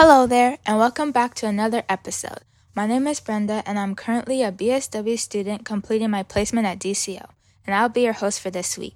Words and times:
Hello 0.00 0.24
there, 0.24 0.56
and 0.64 0.78
welcome 0.78 1.12
back 1.12 1.34
to 1.34 1.46
another 1.46 1.82
episode. 1.86 2.40
My 2.74 2.86
name 2.86 3.06
is 3.06 3.20
Brenda, 3.20 3.62
and 3.66 3.78
I'm 3.78 3.94
currently 3.94 4.42
a 4.42 4.50
BSW 4.50 5.18
student 5.18 5.66
completing 5.66 6.08
my 6.08 6.22
placement 6.22 6.66
at 6.66 6.78
DCO, 6.78 7.28
and 7.66 7.74
I'll 7.74 7.90
be 7.90 8.00
your 8.00 8.14
host 8.14 8.40
for 8.40 8.50
this 8.50 8.78
week. 8.78 8.94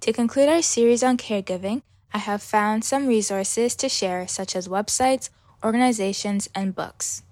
To 0.00 0.12
conclude 0.12 0.50
our 0.50 0.60
series 0.60 1.02
on 1.02 1.16
caregiving, 1.16 1.80
I 2.12 2.18
have 2.18 2.42
found 2.42 2.84
some 2.84 3.06
resources 3.06 3.74
to 3.76 3.88
share, 3.88 4.28
such 4.28 4.54
as 4.54 4.68
websites, 4.68 5.30
organizations, 5.64 6.50
and 6.54 6.74
books. 6.74 7.22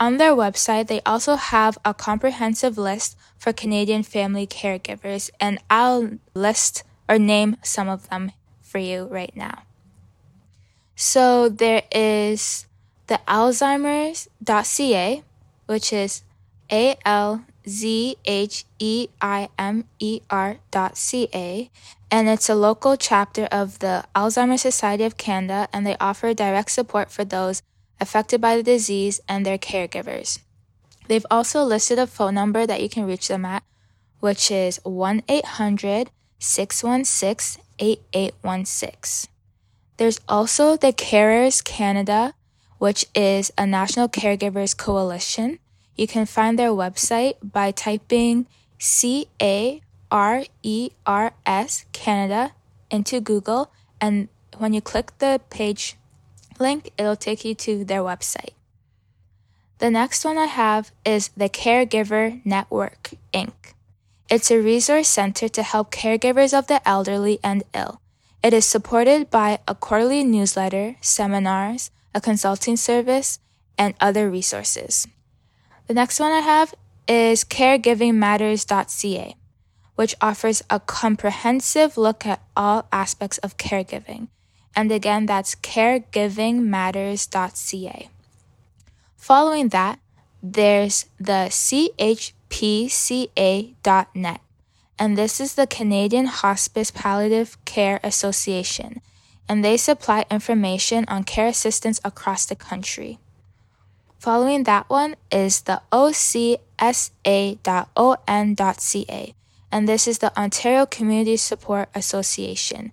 On 0.00 0.16
their 0.16 0.32
website, 0.32 0.86
they 0.86 1.02
also 1.04 1.36
have 1.36 1.76
a 1.84 1.92
comprehensive 1.92 2.78
list 2.78 3.18
for 3.36 3.52
Canadian 3.52 4.02
family 4.02 4.46
caregivers, 4.46 5.28
and 5.38 5.58
I'll 5.68 6.12
list 6.34 6.84
or 7.06 7.18
name 7.18 7.58
some 7.62 7.86
of 7.90 8.08
them 8.08 8.32
for 8.62 8.78
you 8.78 9.04
right 9.04 9.36
now. 9.36 9.64
So 10.96 11.50
there 11.50 11.82
is 11.92 12.66
the 13.08 13.20
Alzheimer's.ca, 13.28 15.22
which 15.66 15.92
is 15.92 16.22
A 16.72 16.96
L 17.04 17.44
Z 17.68 18.16
H 18.24 18.64
E 18.78 19.08
I 19.20 19.50
M 19.58 19.84
E 19.98 20.20
R.ca, 20.30 21.70
and 22.10 22.28
it's 22.28 22.48
a 22.48 22.54
local 22.54 22.96
chapter 22.96 23.44
of 23.52 23.80
the 23.80 24.04
Alzheimer's 24.16 24.62
Society 24.62 25.04
of 25.04 25.18
Canada, 25.18 25.68
and 25.74 25.86
they 25.86 25.96
offer 26.00 26.32
direct 26.32 26.70
support 26.70 27.10
for 27.10 27.24
those 27.24 27.62
affected 28.00 28.40
by 28.40 28.56
the 28.56 28.62
disease 28.62 29.20
and 29.28 29.44
their 29.44 29.58
caregivers. 29.58 30.40
They've 31.08 31.26
also 31.30 31.64
listed 31.64 31.98
a 31.98 32.06
phone 32.06 32.34
number 32.34 32.66
that 32.66 32.82
you 32.82 32.88
can 32.88 33.06
reach 33.06 33.28
them 33.28 33.44
at, 33.44 33.62
which 34.20 34.50
is 34.50 34.80
1 34.84 35.22
800 35.28 36.10
616 36.38 37.62
8816. 37.78 39.30
There's 39.96 40.20
also 40.28 40.76
the 40.76 40.92
Carers 40.92 41.62
Canada, 41.62 42.34
which 42.78 43.04
is 43.14 43.52
a 43.58 43.66
national 43.66 44.08
caregivers 44.08 44.76
coalition. 44.76 45.58
You 45.96 46.06
can 46.06 46.24
find 46.24 46.58
their 46.58 46.70
website 46.70 47.34
by 47.42 47.72
typing 47.72 48.46
C 48.78 49.28
A 49.42 49.82
R 50.10 50.44
E 50.62 50.90
R 51.04 51.32
S 51.44 51.84
Canada 51.92 52.52
into 52.90 53.20
Google, 53.20 53.70
and 54.00 54.28
when 54.56 54.72
you 54.72 54.80
click 54.80 55.18
the 55.18 55.40
page 55.50 55.96
link, 56.60 56.92
it'll 56.98 57.16
take 57.16 57.44
you 57.44 57.54
to 57.54 57.84
their 57.84 58.02
website. 58.02 58.54
The 59.78 59.90
next 59.90 60.24
one 60.24 60.36
I 60.36 60.46
have 60.46 60.92
is 61.04 61.28
the 61.36 61.48
Caregiver 61.48 62.44
Network, 62.44 63.12
Inc. 63.32 63.52
It's 64.28 64.50
a 64.50 64.60
resource 64.60 65.08
center 65.08 65.48
to 65.48 65.62
help 65.62 65.90
caregivers 65.90 66.56
of 66.56 66.66
the 66.66 66.86
elderly 66.86 67.40
and 67.42 67.64
ill. 67.74 68.00
It 68.42 68.52
is 68.52 68.64
supported 68.64 69.30
by 69.30 69.58
a 69.66 69.74
quarterly 69.74 70.22
newsletter, 70.22 70.96
seminars, 71.00 71.90
a 72.14 72.20
consulting 72.20 72.76
service, 72.76 73.38
and 73.76 73.94
other 74.00 74.30
resources. 74.30 75.08
The 75.86 75.94
next 75.94 76.20
one 76.20 76.32
I 76.32 76.40
have 76.40 76.74
is 77.08 77.42
caregivingmatters.ca, 77.44 79.34
which 79.96 80.14
offers 80.20 80.62
a 80.70 80.78
comprehensive 80.78 81.96
look 81.96 82.24
at 82.24 82.42
all 82.56 82.86
aspects 82.92 83.38
of 83.38 83.56
caregiving. 83.56 84.28
And 84.74 84.90
again, 84.92 85.26
that's 85.26 85.54
caregivingmatters.ca. 85.56 88.08
Following 89.16 89.68
that, 89.68 89.98
there's 90.42 91.04
the 91.18 91.48
chpca.net, 91.50 92.30
and 94.98 95.18
this 95.18 95.40
is 95.40 95.54
the 95.54 95.66
Canadian 95.66 96.26
Hospice 96.26 96.90
Palliative 96.90 97.62
Care 97.66 98.00
Association, 98.02 99.02
and 99.48 99.62
they 99.62 99.76
supply 99.76 100.24
information 100.30 101.04
on 101.08 101.24
care 101.24 101.48
assistance 101.48 102.00
across 102.04 102.46
the 102.46 102.56
country. 102.56 103.18
Following 104.18 104.64
that 104.64 104.88
one 104.88 105.16
is 105.30 105.60
the 105.62 105.82
ocsa.on.ca, 105.92 106.60
and 109.72 109.88
this 109.88 110.08
is 110.08 110.18
the 110.18 110.38
Ontario 110.38 110.84
Community 110.86 111.36
Support 111.36 111.88
Association 111.94 112.92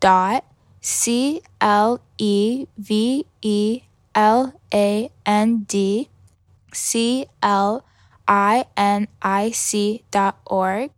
dot 0.00 0.44
c 0.86 1.42
l 1.60 2.00
e 2.16 2.66
v 2.78 3.26
e 3.42 3.82
l 4.14 4.52
a 4.72 5.10
n 5.24 5.64
d 5.64 6.08
c 6.72 7.26
l 7.42 7.84
i 8.28 8.64
n 8.76 9.08
i 9.20 9.50
c 9.50 10.04
dot 10.12 10.38
org 10.46 10.92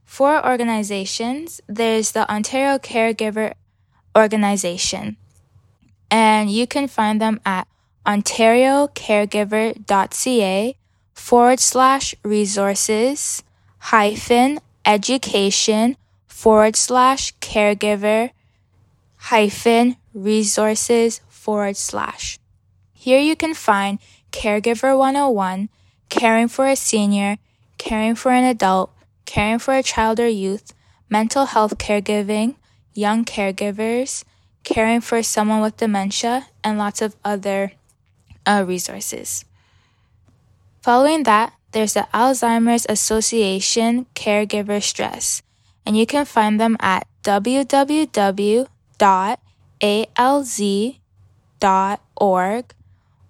For 0.04 0.44
organizations, 0.44 1.60
there's 1.68 2.12
the 2.12 2.28
Ontario 2.32 2.78
Caregiver 2.78 3.52
Organization, 4.18 5.16
and 6.10 6.50
you 6.50 6.66
can 6.66 6.88
find 6.88 7.20
them 7.20 7.40
at 7.46 7.68
ontariocaregiver.ca 8.06 10.76
forward 11.14 11.60
slash 11.60 12.14
resources 12.22 13.42
hyphen 13.78 14.58
education 14.84 15.96
forward 16.26 16.76
slash 16.76 17.34
caregiver 17.38 18.30
hyphen 19.16 19.96
resources 20.14 21.20
forward 21.28 21.76
slash. 21.76 22.38
Here 22.92 23.20
you 23.20 23.36
can 23.36 23.54
find 23.54 23.98
Caregiver 24.32 24.96
101, 24.96 25.68
caring 26.08 26.48
for 26.48 26.66
a 26.66 26.76
senior, 26.76 27.36
caring 27.78 28.14
for 28.14 28.32
an 28.32 28.44
adult, 28.44 28.92
caring 29.24 29.58
for 29.58 29.74
a 29.74 29.82
child 29.82 30.20
or 30.20 30.28
youth, 30.28 30.74
mental 31.08 31.46
health 31.46 31.78
caregiving, 31.78 32.56
young 32.98 33.24
caregivers, 33.24 34.24
caring 34.64 35.00
for 35.00 35.22
someone 35.22 35.62
with 35.62 35.76
dementia, 35.76 36.48
and 36.64 36.76
lots 36.78 37.00
of 37.00 37.14
other 37.24 37.72
uh, 38.44 38.64
resources. 38.66 39.44
Following 40.82 41.22
that, 41.22 41.52
there's 41.70 41.94
the 41.94 42.08
Alzheimer's 42.12 42.86
Association 42.88 44.06
Caregiver 44.14 44.82
Stress, 44.82 45.42
and 45.86 45.96
you 45.96 46.06
can 46.06 46.24
find 46.24 46.60
them 46.60 46.76
at 46.80 47.06
www.alz.org 47.22 48.66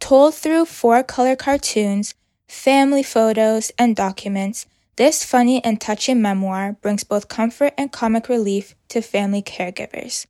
Told 0.00 0.34
through 0.34 0.64
four 0.64 1.02
color 1.02 1.36
cartoons, 1.36 2.14
family 2.52 3.02
photos, 3.02 3.72
and 3.78 3.96
documents, 3.96 4.66
this 4.96 5.24
funny 5.24 5.64
and 5.64 5.80
touching 5.80 6.20
memoir 6.20 6.76
brings 6.82 7.02
both 7.02 7.26
comfort 7.26 7.72
and 7.78 7.90
comic 7.90 8.28
relief 8.28 8.74
to 8.88 9.00
family 9.00 9.42
caregivers. 9.42 10.26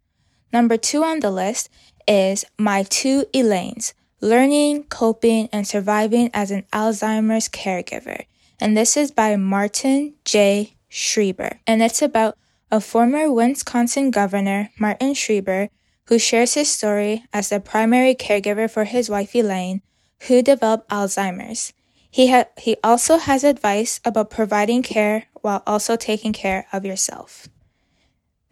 Number 0.53 0.77
two 0.77 1.03
on 1.03 1.19
the 1.19 1.33
list 1.33 1.69
is 2.07 2.45
My 2.57 2.85
Two 2.85 3.27
Elaines 3.35 3.93
Learning, 4.21 4.85
Coping, 4.85 5.49
and 5.53 5.67
Surviving 5.67 6.31
as 6.33 6.53
an 6.53 6.65
Alzheimer's 6.73 7.49
Caregiver. 7.49 8.25
And 8.61 8.77
this 8.77 8.97
is 8.97 9.11
by 9.11 9.35
Martin 9.35 10.15
J. 10.25 10.77
Schreiber. 10.89 11.59
And 11.67 11.83
it's 11.83 12.03
about 12.03 12.39
a 12.71 12.81
former 12.81 13.31
Wisconsin 13.33 14.13
governor, 14.13 14.71
Martin 14.79 15.15
Schreiber, 15.15 15.71
who 16.07 16.21
shares 16.21 16.55
his 16.55 16.71
story 16.71 17.25
as 17.33 17.49
the 17.49 17.59
primary 17.59 18.15
caregiver 18.15 18.71
for 18.71 18.85
his 18.85 19.11
wife 19.11 19.35
Elaine, 19.35 19.83
who 20.29 20.41
developed 20.41 20.89
Alzheimer's. 20.89 21.73
He, 22.13 22.31
ha- 22.31 22.53
he 22.59 22.77
also 22.85 23.17
has 23.17 23.43
advice 23.43 23.99
about 24.05 24.29
providing 24.29 24.83
care 24.83 25.25
while 25.41 25.63
also 25.67 25.97
taking 25.97 26.35
care 26.35 26.67
of 26.71 26.85
yourself. 26.85 27.49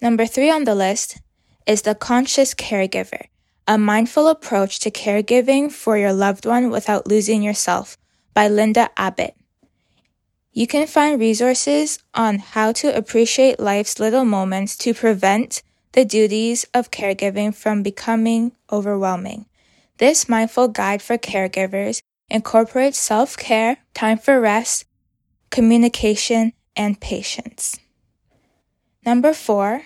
Number 0.00 0.24
three 0.24 0.50
on 0.50 0.64
the 0.64 0.74
list 0.74 1.20
is 1.66 1.82
The 1.82 1.94
Conscious 1.94 2.54
Caregiver, 2.54 3.26
a 3.68 3.76
mindful 3.76 4.28
approach 4.28 4.80
to 4.80 4.90
caregiving 4.90 5.70
for 5.70 5.98
your 5.98 6.14
loved 6.14 6.46
one 6.46 6.70
without 6.70 7.06
losing 7.06 7.42
yourself 7.42 7.98
by 8.32 8.48
Linda 8.48 8.88
Abbott. 8.96 9.36
You 10.52 10.66
can 10.66 10.86
find 10.86 11.20
resources 11.20 11.98
on 12.14 12.38
how 12.38 12.72
to 12.72 12.96
appreciate 12.96 13.60
life's 13.60 14.00
little 14.00 14.24
moments 14.24 14.74
to 14.78 14.94
prevent 14.94 15.62
the 15.92 16.06
duties 16.06 16.66
of 16.72 16.90
caregiving 16.90 17.54
from 17.54 17.82
becoming 17.82 18.52
overwhelming. 18.72 19.44
This 19.98 20.30
mindful 20.30 20.68
guide 20.68 21.02
for 21.02 21.18
caregivers 21.18 22.00
incorporates 22.30 22.98
self 22.98 23.36
care, 23.36 23.78
time 23.94 24.18
for 24.18 24.40
rest, 24.40 24.84
communication, 25.50 26.52
and 26.76 27.00
patience. 27.00 27.78
Number 29.04 29.32
four 29.32 29.82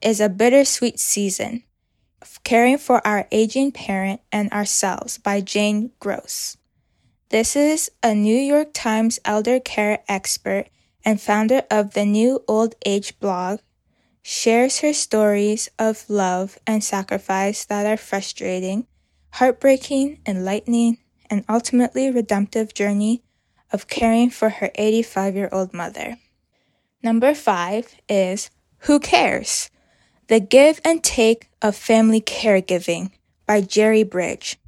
is 0.00 0.20
a 0.20 0.28
bittersweet 0.28 0.98
season 0.98 1.64
caring 2.44 2.78
for 2.78 3.06
our 3.06 3.26
aging 3.30 3.72
parent 3.72 4.20
and 4.30 4.50
ourselves 4.52 5.18
by 5.18 5.40
Jane 5.40 5.90
Gross. 6.00 6.56
This 7.30 7.56
is 7.56 7.90
a 8.02 8.14
New 8.14 8.36
York 8.36 8.70
Times 8.72 9.18
elder 9.24 9.60
care 9.60 10.00
expert 10.08 10.66
and 11.04 11.20
founder 11.20 11.62
of 11.70 11.94
the 11.94 12.04
New 12.04 12.44
Old 12.46 12.74
Age 12.84 13.18
blog, 13.18 13.60
shares 14.22 14.80
her 14.80 14.92
stories 14.92 15.68
of 15.78 16.08
love 16.08 16.58
and 16.66 16.84
sacrifice 16.84 17.64
that 17.64 17.86
are 17.86 17.96
frustrating, 17.96 18.86
heartbreaking, 19.30 20.20
enlightening, 20.26 20.98
and 21.32 21.46
ultimately 21.48 22.10
redemptive 22.10 22.74
journey 22.74 23.22
of 23.72 23.88
caring 23.88 24.28
for 24.28 24.50
her 24.50 24.70
85 24.74 25.34
year 25.34 25.48
old 25.50 25.72
mother. 25.72 26.18
Number 27.02 27.34
five 27.34 27.96
is 28.06 28.50
Who 28.80 29.00
Cares? 29.00 29.70
The 30.28 30.40
Give 30.40 30.78
and 30.84 31.02
Take 31.02 31.48
of 31.62 31.74
Family 31.74 32.20
Caregiving 32.20 33.12
by 33.46 33.62
Jerry 33.62 34.02
Bridge. 34.02 34.58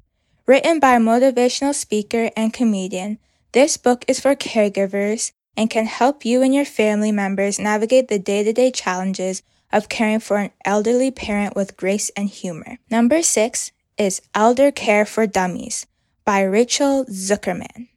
Written 0.46 0.80
by 0.80 0.96
a 0.96 1.00
motivational 1.00 1.74
speaker 1.74 2.30
and 2.34 2.54
comedian, 2.54 3.18
this 3.52 3.76
book 3.76 4.06
is 4.08 4.18
for 4.18 4.34
caregivers 4.34 5.32
and 5.58 5.68
can 5.68 5.84
help 5.84 6.24
you 6.24 6.40
and 6.40 6.54
your 6.54 6.64
family 6.64 7.12
members 7.12 7.58
navigate 7.58 8.08
the 8.08 8.18
day 8.18 8.42
to 8.42 8.54
day 8.54 8.70
challenges 8.70 9.42
of 9.70 9.90
caring 9.90 10.20
for 10.20 10.38
an 10.38 10.50
elderly 10.64 11.10
parent 11.10 11.54
with 11.54 11.76
grace 11.76 12.10
and 12.16 12.30
humor. 12.30 12.78
Number 12.90 13.22
six 13.22 13.70
is 13.98 14.22
Elder 14.34 14.72
Care 14.72 15.04
for 15.04 15.26
Dummies 15.26 15.86
by 16.24 16.42
Rachel 16.42 17.04
Zuckerman. 17.06 17.88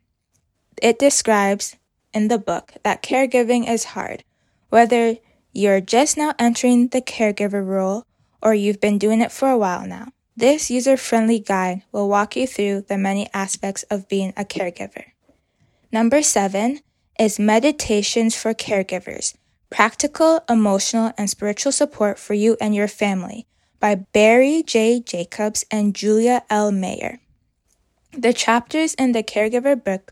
It 0.81 0.99
describes 0.99 1.75
in 2.13 2.27
the 2.27 2.37
book 2.37 2.73
that 2.83 3.01
caregiving 3.01 3.69
is 3.69 3.95
hard, 3.95 4.23
whether 4.69 5.17
you're 5.53 5.81
just 5.81 6.17
now 6.17 6.33
entering 6.37 6.89
the 6.89 7.01
caregiver 7.01 7.65
role 7.65 8.03
or 8.41 8.53
you've 8.53 8.81
been 8.81 8.97
doing 8.97 9.21
it 9.21 9.31
for 9.31 9.49
a 9.49 9.57
while 9.57 9.87
now. 9.87 10.09
This 10.35 10.69
user 10.69 10.97
friendly 10.97 11.39
guide 11.39 11.83
will 11.91 12.09
walk 12.09 12.35
you 12.35 12.45
through 12.45 12.81
the 12.81 12.97
many 12.97 13.27
aspects 13.33 13.83
of 13.83 14.07
being 14.07 14.33
a 14.37 14.45
caregiver. 14.45 15.05
Number 15.91 16.21
seven 16.21 16.81
is 17.19 17.39
Meditations 17.39 18.35
for 18.35 18.53
Caregivers 18.53 19.33
Practical, 19.69 20.43
Emotional, 20.47 21.11
and 21.17 21.29
Spiritual 21.29 21.71
Support 21.71 22.19
for 22.19 22.33
You 22.33 22.55
and 22.61 22.75
Your 22.75 22.87
Family 22.87 23.47
by 23.79 23.95
Barry 23.95 24.63
J. 24.63 25.01
Jacobs 25.01 25.65
and 25.71 25.95
Julia 25.95 26.43
L. 26.49 26.71
Mayer. 26.71 27.19
The 28.17 28.33
chapters 28.33 28.95
in 28.95 29.11
the 29.11 29.21
Caregiver 29.21 29.77
book 29.77 30.11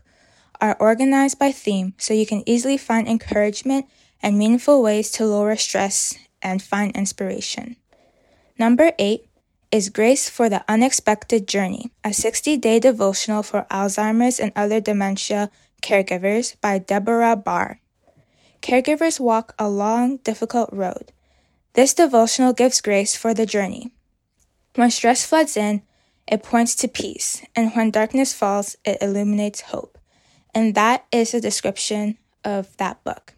are 0.60 0.76
organized 0.78 1.40
by 1.40 1.50
theme 1.50 1.94
so 1.98 2.14
you 2.14 2.24
can 2.24 2.44
easily 2.46 2.78
find 2.78 3.08
encouragement 3.08 3.86
and 4.22 4.38
meaningful 4.38 4.80
ways 4.80 5.10
to 5.12 5.26
lower 5.26 5.56
stress 5.56 6.14
and 6.40 6.62
find 6.62 6.94
inspiration. 6.94 7.74
Number 8.60 8.92
eight 9.00 9.26
is 9.72 9.88
Grace 9.88 10.30
for 10.30 10.48
the 10.48 10.64
Unexpected 10.68 11.48
Journey, 11.48 11.90
a 12.04 12.12
60 12.12 12.56
day 12.58 12.78
devotional 12.78 13.42
for 13.42 13.66
Alzheimer's 13.72 14.38
and 14.38 14.52
other 14.54 14.80
dementia 14.80 15.50
caregivers 15.82 16.54
by 16.60 16.78
Deborah 16.78 17.34
Barr. 17.34 17.80
Caregivers 18.62 19.18
walk 19.18 19.52
a 19.58 19.68
long, 19.68 20.18
difficult 20.18 20.70
road. 20.72 21.10
This 21.72 21.92
devotional 21.92 22.52
gives 22.52 22.80
grace 22.80 23.16
for 23.16 23.34
the 23.34 23.46
journey. 23.46 23.90
When 24.76 24.92
stress 24.92 25.26
floods 25.26 25.56
in, 25.56 25.82
it 26.26 26.42
points 26.42 26.74
to 26.76 26.88
peace, 26.88 27.42
and 27.54 27.72
when 27.72 27.90
darkness 27.90 28.32
falls, 28.32 28.76
it 28.84 28.98
illuminates 29.00 29.60
hope. 29.62 29.98
And 30.54 30.74
that 30.74 31.06
is 31.12 31.34
a 31.34 31.40
description 31.40 32.18
of 32.44 32.76
that 32.78 33.04
book. 33.04 33.34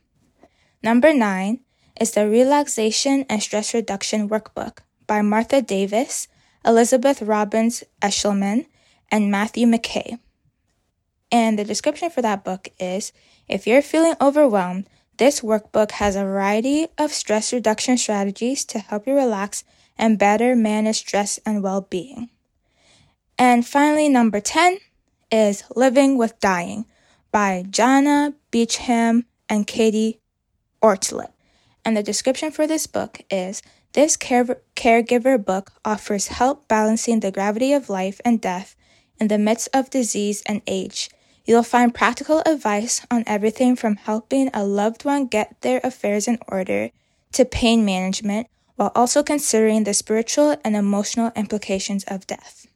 Number 0.82 1.12
nine 1.12 1.60
is 2.00 2.12
the 2.12 2.28
Relaxation 2.28 3.26
and 3.28 3.42
Stress 3.42 3.74
Reduction 3.74 4.28
Workbook 4.28 4.78
by 5.06 5.22
Martha 5.22 5.60
Davis, 5.60 6.28
Elizabeth 6.64 7.20
Robbins 7.20 7.84
Eshelman, 8.00 8.66
and 9.10 9.30
Matthew 9.30 9.66
McKay. 9.66 10.18
And 11.30 11.58
the 11.58 11.64
description 11.64 12.10
for 12.10 12.22
that 12.22 12.44
book 12.44 12.68
is 12.78 13.12
if 13.48 13.66
you're 13.66 13.82
feeling 13.82 14.14
overwhelmed, 14.20 14.88
this 15.18 15.40
workbook 15.40 15.92
has 15.92 16.14
a 16.14 16.22
variety 16.22 16.86
of 16.96 17.12
stress 17.12 17.52
reduction 17.52 17.98
strategies 17.98 18.64
to 18.66 18.78
help 18.78 19.06
you 19.06 19.14
relax 19.14 19.64
and 19.96 20.18
better 20.18 20.54
manage 20.54 20.98
stress 20.98 21.38
and 21.44 21.62
well 21.62 21.80
being. 21.80 22.30
And 23.38 23.66
finally, 23.66 24.08
number 24.08 24.40
10 24.40 24.78
is 25.30 25.62
Living 25.76 26.18
with 26.18 26.40
Dying 26.40 26.86
by 27.30 27.64
Jana 27.70 28.34
Beacham 28.50 29.26
and 29.48 29.66
Katie 29.66 30.18
Ortleb. 30.82 31.30
And 31.84 31.96
the 31.96 32.02
description 32.02 32.50
for 32.50 32.66
this 32.66 32.86
book 32.86 33.22
is 33.30 33.62
this 33.92 34.16
care- 34.16 34.60
caregiver 34.74 35.42
book 35.42 35.72
offers 35.84 36.28
help 36.28 36.68
balancing 36.68 37.20
the 37.20 37.30
gravity 37.30 37.72
of 37.72 37.88
life 37.88 38.20
and 38.24 38.40
death 38.40 38.74
in 39.20 39.28
the 39.28 39.38
midst 39.38 39.68
of 39.72 39.90
disease 39.90 40.42
and 40.46 40.60
age. 40.66 41.08
You'll 41.44 41.62
find 41.62 41.94
practical 41.94 42.42
advice 42.44 43.06
on 43.10 43.24
everything 43.26 43.76
from 43.76 43.96
helping 43.96 44.50
a 44.52 44.64
loved 44.64 45.04
one 45.04 45.26
get 45.26 45.60
their 45.62 45.80
affairs 45.82 46.28
in 46.28 46.38
order 46.48 46.90
to 47.32 47.44
pain 47.44 47.84
management 47.84 48.48
while 48.76 48.92
also 48.94 49.22
considering 49.22 49.84
the 49.84 49.94
spiritual 49.94 50.56
and 50.64 50.76
emotional 50.76 51.32
implications 51.34 52.04
of 52.04 52.26
death. 52.26 52.67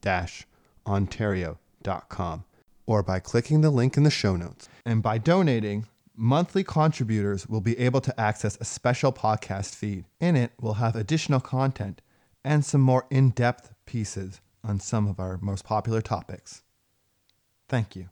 ontario.com 0.85 2.43
or 2.85 3.01
by 3.01 3.19
clicking 3.19 3.61
the 3.61 3.71
link 3.71 3.97
in 3.97 4.03
the 4.03 4.11
show 4.11 4.35
notes. 4.35 4.69
And 4.85 5.01
by 5.01 5.17
donating, 5.17 5.87
monthly 6.21 6.63
contributors 6.63 7.47
will 7.47 7.61
be 7.61 7.77
able 7.79 7.99
to 7.99 8.19
access 8.19 8.55
a 8.61 8.65
special 8.65 9.11
podcast 9.11 9.73
feed. 9.73 10.05
In 10.19 10.35
it, 10.35 10.51
we'll 10.61 10.75
have 10.75 10.95
additional 10.95 11.39
content 11.39 11.99
and 12.43 12.63
some 12.63 12.81
more 12.81 13.07
in 13.09 13.31
depth 13.31 13.73
pieces 13.87 14.39
on 14.63 14.79
some 14.79 15.07
of 15.07 15.19
our 15.19 15.39
most 15.41 15.65
popular 15.65 16.01
topics. 16.01 16.61
Thank 17.67 17.95
you. 17.95 18.07